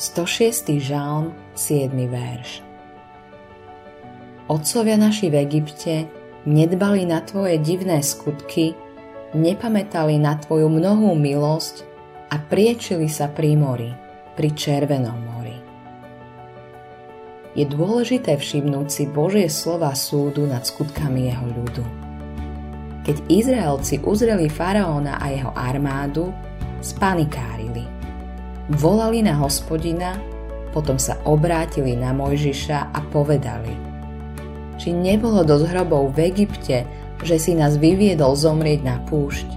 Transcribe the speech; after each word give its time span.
106. 0.00 0.80
žalm, 0.80 1.36
7. 1.52 1.92
verš. 2.08 2.64
Otcovia 4.48 4.96
naši 4.96 5.28
v 5.28 5.44
Egypte 5.44 6.08
nedbali 6.48 7.04
na 7.04 7.20
tvoje 7.20 7.60
divné 7.60 8.00
skutky, 8.00 8.72
nepamätali 9.36 10.16
na 10.16 10.40
tvoju 10.40 10.72
mnohú 10.72 11.12
milosť 11.12 11.84
a 12.32 12.40
priečili 12.40 13.12
sa 13.12 13.28
pri 13.28 13.60
mori, 13.60 13.92
pri 14.40 14.48
Červenom 14.56 15.20
mori. 15.20 15.60
Je 17.52 17.68
dôležité 17.68 18.40
všimnúť 18.40 18.88
si 18.88 19.04
Božie 19.04 19.52
slova 19.52 19.92
súdu 19.92 20.48
nad 20.48 20.64
skutkami 20.64 21.28
jeho 21.28 21.44
ľudu. 21.44 21.84
Keď 23.04 23.16
Izraelci 23.28 24.00
uzreli 24.00 24.48
faraóna 24.48 25.20
a 25.20 25.28
jeho 25.28 25.52
armádu, 25.52 26.32
spanikárili– 26.80 27.59
volali 28.78 29.18
na 29.26 29.34
hospodina, 29.34 30.14
potom 30.70 30.94
sa 31.02 31.18
obrátili 31.26 31.98
na 31.98 32.14
Mojžiša 32.14 32.94
a 32.94 32.98
povedali 33.10 33.74
Či 34.78 34.94
nebolo 34.94 35.42
dosť 35.42 35.74
hrobov 35.74 36.14
v 36.14 36.30
Egypte, 36.30 36.86
že 37.26 37.36
si 37.36 37.58
nás 37.58 37.74
vyviedol 37.74 38.38
zomrieť 38.38 38.80
na 38.86 38.96
púšť? 39.10 39.48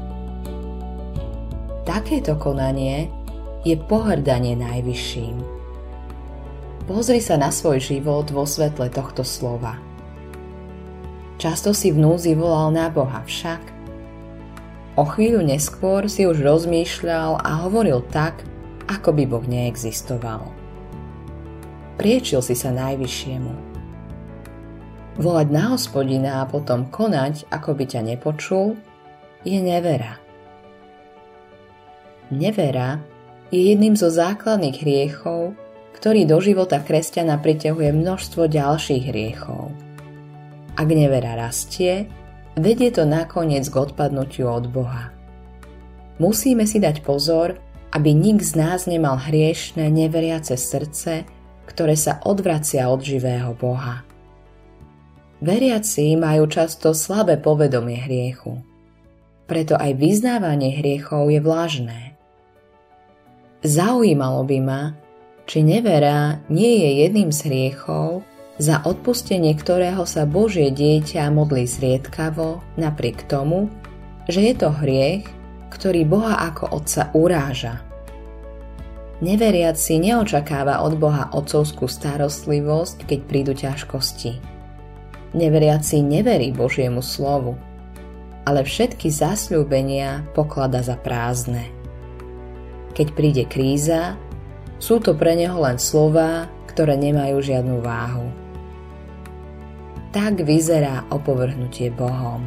Takéto 1.86 2.34
konanie 2.42 3.14
je 3.62 3.78
pohrdanie 3.78 4.58
najvyšším. 4.58 5.38
Pozri 6.84 7.24
sa 7.24 7.40
na 7.40 7.48
svoj 7.48 7.80
život 7.80 8.28
vo 8.34 8.44
svetle 8.44 8.92
tohto 8.92 9.24
slova. 9.24 9.80
Často 11.40 11.72
si 11.72 11.92
v 11.92 12.02
núzi 12.02 12.36
volal 12.36 12.76
na 12.76 12.92
Boha 12.92 13.24
však. 13.24 13.62
O 15.00 15.08
chvíľu 15.08 15.44
neskôr 15.48 16.06
si 16.12 16.28
už 16.28 16.44
rozmýšľal 16.44 17.40
a 17.40 17.68
hovoril 17.68 18.04
tak, 18.12 18.44
ako 18.88 19.16
by 19.16 19.24
Boh 19.30 19.46
neexistoval. 19.46 20.48
Priečil 22.00 22.42
si 22.42 22.58
sa 22.58 22.74
najvyššiemu. 22.74 23.54
Volať 25.22 25.48
na 25.54 25.78
hospodina 25.78 26.42
a 26.42 26.50
potom 26.50 26.90
konať, 26.90 27.46
ako 27.54 27.78
by 27.78 27.86
ťa 27.86 28.02
nepočul, 28.02 28.74
je 29.46 29.60
nevera. 29.62 30.18
Nevera 32.34 32.98
je 33.54 33.62
jedným 33.62 33.94
zo 33.94 34.10
základných 34.10 34.82
hriechov, 34.82 35.54
ktorý 35.94 36.26
do 36.26 36.42
života 36.42 36.82
kresťana 36.82 37.38
priťahuje 37.38 37.94
množstvo 37.94 38.50
ďalších 38.50 39.04
hriechov. 39.14 39.70
Ak 40.74 40.90
nevera 40.90 41.38
rastie, 41.38 42.10
vedie 42.58 42.90
to 42.90 43.06
nakoniec 43.06 43.70
k 43.70 43.76
odpadnutiu 43.78 44.50
od 44.50 44.66
Boha. 44.74 45.14
Musíme 46.18 46.66
si 46.66 46.82
dať 46.82 47.06
pozor, 47.06 47.62
aby 47.94 48.10
nik 48.12 48.42
z 48.42 48.58
nás 48.58 48.90
nemal 48.90 49.22
hriešne, 49.22 49.86
neveriace 49.94 50.58
srdce, 50.58 51.30
ktoré 51.70 51.94
sa 51.94 52.18
odvracia 52.26 52.90
od 52.90 53.06
živého 53.06 53.54
Boha. 53.54 54.02
Veriaci 55.44 56.18
majú 56.18 56.50
často 56.50 56.98
slabé 56.98 57.38
povedomie 57.38 58.02
hriechu. 58.02 58.64
Preto 59.46 59.78
aj 59.78 60.00
vyznávanie 60.00 60.80
hriechov 60.80 61.30
je 61.30 61.40
vlažné. 61.44 62.02
Zaujímalo 63.62 64.48
by 64.48 64.58
ma, 64.64 64.82
či 65.44 65.62
nevera 65.62 66.40
nie 66.48 66.80
je 66.82 66.90
jedným 67.06 67.30
z 67.30 67.40
hriechov, 67.52 68.24
za 68.56 68.80
odpustenie 68.88 69.52
ktorého 69.58 70.08
sa 70.08 70.24
Božie 70.24 70.72
dieťa 70.72 71.28
modlí 71.34 71.68
zriedkavo 71.68 72.64
napriek 72.80 73.28
tomu, 73.28 73.68
že 74.32 74.48
je 74.48 74.54
to 74.56 74.72
hriech, 74.72 75.28
ktorý 75.74 76.06
Boha 76.06 76.38
ako 76.54 76.78
Otca 76.78 77.10
uráža. 77.18 77.82
Neveriaci 79.24 79.98
neočakáva 79.98 80.86
od 80.86 81.00
Boha 81.02 81.34
otcovskú 81.34 81.90
starostlivosť, 81.90 83.10
keď 83.10 83.20
prídu 83.26 83.54
ťažkosti. 83.58 84.38
Neveriaci 85.34 86.06
neverí 86.06 86.54
Božiemu 86.54 87.02
slovu, 87.02 87.58
ale 88.46 88.62
všetky 88.62 89.10
zasľúbenia 89.10 90.30
poklada 90.38 90.84
za 90.86 91.00
prázdne. 91.00 91.72
Keď 92.94 93.08
príde 93.18 93.44
kríza, 93.50 94.20
sú 94.78 95.00
to 95.00 95.16
pre 95.18 95.34
neho 95.34 95.56
len 95.58 95.80
slová, 95.80 96.52
ktoré 96.70 97.00
nemajú 97.00 97.40
žiadnu 97.40 97.80
váhu. 97.82 98.28
Tak 100.14 100.46
vyzerá 100.46 101.08
opovrhnutie 101.10 101.90
Bohom. 101.90 102.46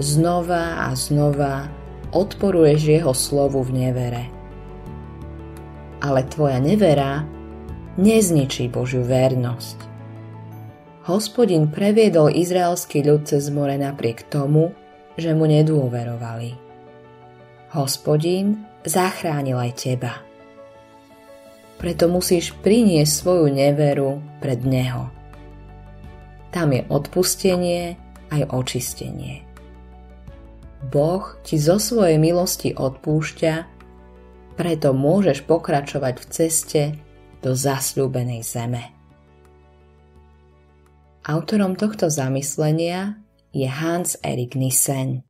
Znova 0.00 0.88
a 0.88 0.96
znova 0.96 1.68
odporuješ 2.12 2.80
jeho 3.00 3.12
slovu 3.14 3.62
v 3.66 3.86
nevere. 3.86 4.24
Ale 6.02 6.26
tvoja 6.28 6.60
nevera 6.60 7.24
nezničí 7.96 8.68
Božiu 8.68 9.02
vernosť. 9.02 9.78
Hospodin 11.06 11.70
previedol 11.70 12.34
izraelský 12.34 13.06
ľud 13.06 13.30
cez 13.30 13.46
more 13.54 13.78
napriek 13.78 14.26
tomu, 14.26 14.74
že 15.14 15.32
mu 15.32 15.46
nedôverovali. 15.46 16.58
Hospodin 17.78 18.66
zachránil 18.82 19.54
aj 19.54 19.72
teba. 19.78 20.12
Preto 21.78 22.10
musíš 22.10 22.56
priniesť 22.58 23.12
svoju 23.12 23.46
neveru 23.54 24.18
pred 24.42 24.64
Neho. 24.66 25.12
Tam 26.50 26.74
je 26.74 26.82
odpustenie 26.88 27.94
aj 28.32 28.42
očistenie. 28.50 29.45
Boh 30.86 31.34
ti 31.42 31.58
zo 31.58 31.82
svojej 31.82 32.16
milosti 32.20 32.70
odpúšťa, 32.78 33.54
preto 34.54 34.94
môžeš 34.94 35.44
pokračovať 35.44 36.14
v 36.22 36.26
ceste 36.30 36.82
do 37.42 37.52
zasľúbenej 37.52 38.40
zeme. 38.46 38.94
Autorom 41.26 41.74
tohto 41.74 42.06
zamyslenia 42.06 43.18
je 43.50 43.66
Hans 43.66 44.14
Erik 44.22 44.54
Nissen. 44.54 45.26